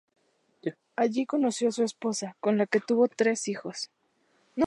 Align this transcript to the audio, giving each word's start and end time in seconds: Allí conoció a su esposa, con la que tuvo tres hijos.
Allí 0.95 1.27
conoció 1.27 1.69
a 1.69 1.71
su 1.71 1.83
esposa, 1.83 2.35
con 2.39 2.57
la 2.57 2.65
que 2.65 2.79
tuvo 2.79 3.07
tres 3.07 3.47
hijos. 3.47 3.91